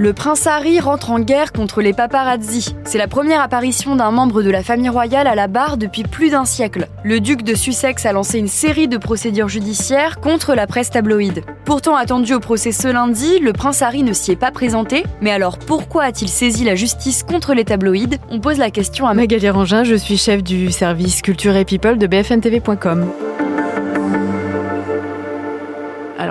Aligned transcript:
Le 0.00 0.14
prince 0.14 0.46
Harry 0.46 0.80
rentre 0.80 1.10
en 1.10 1.20
guerre 1.20 1.52
contre 1.52 1.82
les 1.82 1.92
paparazzi. 1.92 2.74
C'est 2.84 2.96
la 2.96 3.06
première 3.06 3.42
apparition 3.42 3.96
d'un 3.96 4.10
membre 4.10 4.42
de 4.42 4.48
la 4.48 4.62
famille 4.62 4.88
royale 4.88 5.26
à 5.26 5.34
la 5.34 5.46
barre 5.46 5.76
depuis 5.76 6.04
plus 6.04 6.30
d'un 6.30 6.46
siècle. 6.46 6.88
Le 7.04 7.20
duc 7.20 7.42
de 7.42 7.54
Sussex 7.54 8.06
a 8.06 8.12
lancé 8.12 8.38
une 8.38 8.48
série 8.48 8.88
de 8.88 8.96
procédures 8.96 9.50
judiciaires 9.50 10.18
contre 10.20 10.54
la 10.54 10.66
presse 10.66 10.88
tabloïde. 10.88 11.44
Pourtant 11.66 11.96
attendu 11.96 12.32
au 12.32 12.40
procès 12.40 12.72
ce 12.72 12.88
lundi, 12.88 13.40
le 13.40 13.52
prince 13.52 13.82
Harry 13.82 14.02
ne 14.02 14.14
s'y 14.14 14.30
est 14.32 14.36
pas 14.36 14.50
présenté. 14.50 15.04
Mais 15.20 15.32
alors 15.32 15.58
pourquoi 15.58 16.04
a-t-il 16.04 16.30
saisi 16.30 16.64
la 16.64 16.76
justice 16.76 17.22
contre 17.22 17.52
les 17.52 17.66
tabloïdes? 17.66 18.16
On 18.30 18.40
pose 18.40 18.56
la 18.56 18.70
question 18.70 19.06
à 19.06 19.12
Magali 19.12 19.50
Rangin, 19.50 19.84
je 19.84 19.96
suis 19.96 20.16
chef 20.16 20.42
du 20.42 20.72
service 20.72 21.20
culture 21.20 21.56
et 21.56 21.66
people 21.66 21.98
de 21.98 22.06
bfntv.com. 22.06 23.04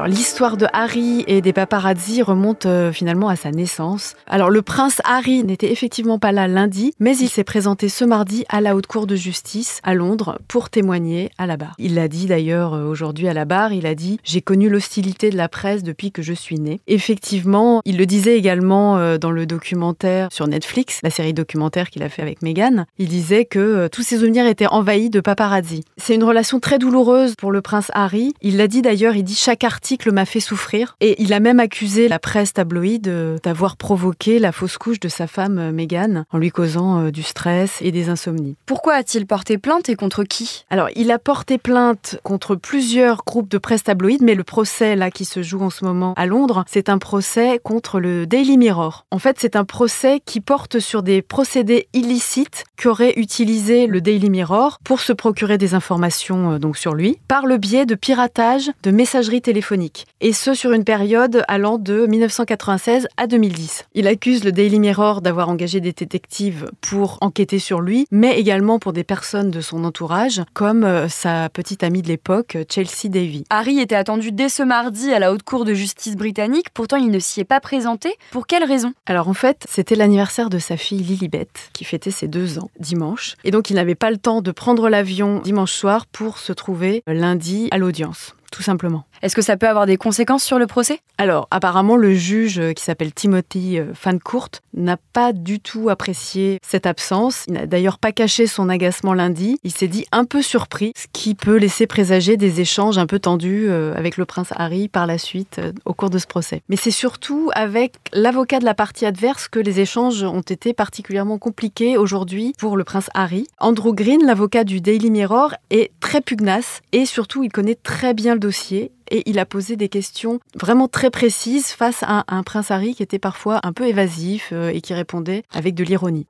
l'histoire 0.10 0.58
de 0.58 0.66
Harry 0.74 1.24
et 1.28 1.42
des 1.42 1.54
paparazzi 1.54 2.24
remonte 2.24 2.66
euh, 2.66 2.92
finalement 2.92 3.30
à 3.30 3.36
sa 3.36 3.52
naissance. 3.52 4.16
Alors 4.28 4.50
le 4.50 4.62
prince 4.62 5.02
Harry 5.06 5.44
n'était 5.44 5.72
effectivement 5.72 6.18
pas 6.18 6.32
là 6.32 6.48
lundi, 6.48 6.94
mais 7.00 7.16
il 7.18 7.30
s'est 7.30 7.44
présenté 7.44 7.90
ce 7.90 8.04
mardi 8.06 8.44
à 8.50 8.60
la 8.60 8.76
haute 8.76 8.88
cour 8.88 9.06
de 9.06 9.16
justice 9.16 9.80
à 9.84 9.94
Londres 9.94 10.40
pour 10.48 10.70
témoigner 10.70 11.30
à 11.38 11.46
la 11.46 11.58
barre. 11.58 11.76
Il 11.78 11.94
l'a 11.94 12.08
dit 12.08 12.26
d'ailleurs 12.26 12.74
euh, 12.74 12.86
aujourd'hui 12.86 13.28
à 13.28 13.34
la 13.34 13.46
barre, 13.46 13.72
il 13.72 13.86
a 13.86 13.94
dit 13.94 14.20
"J'ai 14.24 14.42
connu 14.42 14.68
l'hostilité 14.68 15.30
de 15.30 15.38
la 15.38 15.48
presse 15.48 15.84
depuis 15.84 16.12
que 16.12 16.24
je 16.24 16.34
suis 16.34 16.60
né." 16.60 16.82
Effectivement, 16.88 17.82
il 17.86 17.98
le 17.98 18.08
disait 18.08 18.38
également 18.38 18.98
euh, 18.98 19.18
dans 19.18 19.32
le 19.32 19.46
documentaire 19.46 20.30
sur 20.32 20.48
Netflix, 20.48 21.00
la 21.04 21.12
série 21.12 21.34
documentaire 21.34 21.92
qu'il 21.92 22.02
a 22.02 22.10
fait 22.10 22.24
avec 22.24 22.42
Meghan. 22.42 22.86
Il 22.98 23.10
disait 23.10 23.46
que 23.46 23.88
tous 23.90 24.02
ses 24.02 24.18
souvenirs 24.18 24.48
étaient 24.48 24.68
envahis 24.68 25.12
de 25.12 25.20
paparazzi. 25.20 25.84
C'est 25.98 26.16
une 26.16 26.24
relation 26.24 26.60
très 26.60 26.80
douloureuse 26.80 27.36
pour 27.36 27.52
le 27.52 27.62
prince 27.62 27.92
Harry. 27.94 28.34
Il 28.42 28.58
l'a 28.58 28.68
dit 28.68 28.82
d'ailleurs, 28.82 29.16
il 29.16 29.24
dit 29.24 29.36
chaque 29.36 29.64
article 29.64 29.99
m'a 30.08 30.26
fait 30.26 30.40
souffrir. 30.40 30.96
Et 31.02 31.22
il 31.22 31.34
a 31.34 31.40
même 31.40 31.60
accusé 31.60 32.08
la 32.08 32.20
presse 32.20 32.54
tabloïde 32.54 33.08
euh, 33.08 33.38
d'avoir 33.44 33.78
provoqué 33.78 34.40
la 34.40 34.52
fausse 34.52 34.78
couche 34.78 35.00
de 35.00 35.10
sa 35.10 35.28
femme 35.28 35.60
euh, 35.60 35.72
Meghan 35.72 36.24
en 36.32 36.38
lui 36.38 36.52
causant 36.52 37.00
euh, 37.00 37.12
du 37.12 37.24
stress 37.24 37.80
et 37.82 37.92
des 37.92 38.10
insomnies. 38.10 38.56
Pourquoi 38.66 38.96
a-t-il 38.96 39.26
porté 39.26 39.58
plainte 39.58 39.90
et 39.90 39.96
contre 39.96 40.24
qui? 40.24 40.66
Alors, 40.70 40.90
il 40.96 41.12
a 41.12 41.20
porté 41.20 41.58
plainte 41.58 42.20
contre 42.24 42.56
plusieurs 42.56 43.24
groupes 43.26 43.50
de 43.50 43.58
presse 43.58 43.84
tabloïde, 43.84 44.22
mais 44.22 44.36
le 44.36 44.44
procès 44.44 44.96
là 44.96 45.12
qui 45.12 45.26
se 45.26 45.44
joue 45.44 45.62
en 45.62 45.70
ce 45.70 45.86
moment 45.86 46.14
à 46.16 46.26
Londres, 46.26 46.64
c'est 46.68 46.90
un 46.90 46.98
procès 46.98 47.60
contre 47.62 48.00
le 48.00 48.26
Daily 48.26 48.58
Mirror. 48.58 49.06
En 49.12 49.20
fait, 49.20 49.38
c'est 49.40 49.56
un 49.56 49.66
procès 49.66 50.22
qui 50.26 50.42
porte 50.42 50.80
sur 50.80 51.04
des 51.04 51.22
procédés 51.22 51.88
illicites 51.94 52.64
qu'aurait 52.82 53.14
utilisé 53.18 53.88
le 53.88 54.02
Daily 54.02 54.30
Mirror 54.30 54.80
pour 54.84 55.00
se 55.00 55.14
procurer 55.14 55.58
des 55.58 55.74
informations 55.74 56.58
donc 56.58 56.78
sur 56.78 56.94
lui 56.94 57.20
par 57.28 57.46
le 57.46 57.58
biais 57.58 57.86
de 57.86 57.96
piratage 57.96 58.72
de 58.84 58.92
messagerie 58.92 59.42
téléphonique 59.42 59.79
et 60.22 60.34
ce 60.34 60.54
sur 60.54 60.72
une 60.74 60.84
période 60.84 61.44
allant 61.48 61.78
de 61.78 62.06
1996 62.06 63.08
à 63.18 63.28
2010. 63.28 63.86
Il 63.94 64.08
accuse 64.08 64.44
le 64.44 64.52
Daily 64.52 64.80
Mirror 64.80 65.22
d'avoir 65.22 65.50
engagé 65.50 65.80
des 65.80 65.94
détectives 65.94 66.70
pour 66.82 67.18
enquêter 67.22 67.60
sur 67.60 67.82
lui, 67.82 68.06
mais 68.12 68.40
également 68.40 68.80
pour 68.80 68.94
des 68.94 69.04
personnes 69.04 69.52
de 69.52 69.62
son 69.62 69.84
entourage, 69.84 70.42
comme 70.54 70.84
euh, 70.84 71.08
sa 71.08 71.50
petite 71.50 71.84
amie 71.84 72.02
de 72.02 72.08
l'époque, 72.08 72.58
Chelsea 72.70 73.10
Davy. 73.10 73.44
Harry 73.50 73.80
était 73.80 73.96
attendu 73.96 74.32
dès 74.32 74.50
ce 74.50 74.64
mardi 74.64 75.14
à 75.14 75.20
la 75.20 75.32
Haute 75.32 75.44
Cour 75.44 75.66
de 75.66 75.74
justice 75.74 76.16
britannique, 76.16 76.68
pourtant 76.74 76.98
il 76.98 77.12
ne 77.12 77.20
s'y 77.20 77.40
est 77.40 77.46
pas 77.46 77.60
présenté. 77.60 78.16
Pour 78.32 78.48
quelle 78.48 78.64
raison? 78.64 78.94
Alors 79.06 79.30
en 79.30 79.34
fait, 79.34 79.66
c'était 79.70 79.96
l'anniversaire 79.96 80.50
de 80.50 80.60
sa 80.60 80.78
fille 80.78 81.04
Lilibet, 81.04 81.48
qui 81.74 81.86
fêtait 81.86 82.12
ses 82.12 82.28
deux 82.28 82.60
ans, 82.60 82.70
dimanche, 82.80 83.36
et 83.44 83.52
donc 83.52 83.70
il 83.70 83.76
n'avait 83.76 83.96
pas 83.96 84.12
le 84.12 84.18
temps 84.18 84.42
de 84.42 84.52
prendre 84.52 84.90
l'avion 84.90 85.40
dimanche 85.40 85.74
soir 85.74 86.06
pour 86.06 86.38
se 86.38 86.52
trouver 86.52 87.04
lundi 87.08 87.70
à 87.72 87.78
l'audience 87.78 88.34
tout 88.52 88.64
simplement. 88.64 89.06
Est-ce 89.22 89.36
que 89.36 89.42
ça 89.42 89.58
peut 89.58 89.68
avoir 89.68 89.86
des 89.86 89.98
conséquences 89.98 90.44
sur 90.44 90.60
le 90.60 90.68
procès? 90.68 91.00
Alors, 91.18 91.48
apparemment, 91.52 91.98
le 91.98 92.14
juge 92.14 92.60
euh, 92.60 92.74
qui 92.74 92.84
s'appelle 92.84 93.14
Timothy 93.14 93.80
Fancourt 93.94 94.50
euh, 94.54 94.82
n'a 94.82 94.98
pas 94.98 95.34
du 95.34 95.60
tout 95.60 95.90
apprécié 95.90 96.60
cette 96.66 96.86
absence. 96.86 97.44
Il 97.48 97.56
n'a 97.56 97.66
d'ailleurs 97.66 98.00
pas 98.00 98.12
caché 98.12 98.48
son 98.48 98.70
agacement 98.70 99.14
lundi. 99.14 99.60
Il 99.64 99.72
s'est 99.72 99.88
dit 99.88 100.06
un 100.12 100.24
peu 100.24 100.42
surpris, 100.42 100.94
ce 100.96 101.08
qui 101.12 101.36
peut 101.36 101.58
laisser 101.58 101.88
présager 101.88 102.38
des 102.38 102.62
échanges 102.62 102.98
un 102.98 103.06
peu 103.06 103.20
tendus 103.20 103.68
euh, 103.68 103.94
avec 103.96 104.16
le 104.18 104.26
prince 104.26 104.54
Harry 104.56 104.88
par 104.88 105.08
la 105.08 105.18
suite 105.18 105.60
au 105.86 105.94
cours 105.94 106.10
de 106.10 106.18
ce 106.18 106.28
procès. 106.28 106.62
Mais 106.70 106.76
c'est 106.76 106.92
surtout 106.92 107.52
avec 107.54 107.96
l'avocat 108.14 108.60
de 108.60 108.66
la 108.66 108.74
partie 108.74 109.06
adverse 109.06 109.48
que 109.48 109.60
les 109.60 109.80
échanges 109.80 110.24
ont 110.24 110.42
été 110.42 110.74
particulièrement 110.74 111.38
compliqués 111.38 111.98
aujourd'hui 111.98 112.54
pour 112.58 112.78
le 112.78 112.84
prince 112.84 113.10
Harry. 113.14 113.48
Andrew 113.60 113.94
Green, 113.94 114.26
l'avocat 114.26 114.64
du 114.64 114.82
Daily 114.82 115.12
Mirror, 115.12 115.54
est 115.70 115.92
très 116.00 116.22
pugnace 116.22 116.82
et 116.92 117.06
surtout 117.06 117.44
il 117.44 117.52
connaît 117.52 117.76
très 117.76 118.14
bien 118.14 118.36
le 118.40 118.48
dossier 118.48 118.92
et 119.12 119.30
il 119.30 119.38
a 119.38 119.46
posé 119.46 119.76
des 119.76 119.90
questions 119.90 120.40
vraiment 120.56 120.88
très 120.88 121.10
précises 121.10 121.68
face 121.68 122.04
à 122.04 122.24
un 122.30 122.44
prince 122.44 122.72
Harry 122.72 122.96
qui 122.96 123.04
était 123.04 123.20
parfois 123.20 123.60
un 123.64 123.74
peu 123.74 123.86
évasif 123.86 124.52
euh, 124.54 124.72
et 124.74 124.80
qui 124.80 124.94
répondait 124.94 125.44
avec 125.54 125.76
de 125.76 125.84
l'ironie. 125.84 126.26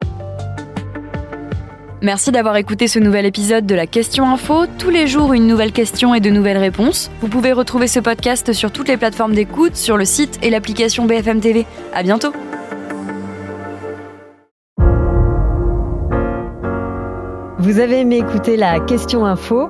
Merci 2.02 2.32
d'avoir 2.32 2.56
écouté 2.56 2.88
ce 2.88 2.98
nouvel 2.98 3.26
épisode 3.26 3.66
de 3.66 3.76
la 3.76 3.86
Question 3.86 4.28
Info. 4.28 4.66
Tous 4.80 4.90
les 4.90 5.06
jours, 5.06 5.34
une 5.34 5.46
nouvelle 5.46 5.74
question 5.74 6.16
et 6.16 6.22
de 6.22 6.30
nouvelles 6.30 6.58
réponses. 6.58 7.12
Vous 7.22 7.28
pouvez 7.28 7.52
retrouver 7.52 7.88
ce 7.88 8.00
podcast 8.00 8.54
sur 8.54 8.72
toutes 8.72 8.88
les 8.88 8.98
plateformes 8.98 9.36
d'écoute, 9.36 9.76
sur 9.76 9.98
le 9.98 10.06
site 10.06 10.40
et 10.42 10.50
l'application 10.50 11.06
BFM 11.06 11.42
TV. 11.42 11.66
À 11.94 12.02
bientôt. 12.02 12.34
Vous 17.60 17.80
avez 17.80 18.00
aimé 18.00 18.18
écouter 18.18 18.56
la 18.56 18.80
Question 18.80 19.26
Info? 19.26 19.70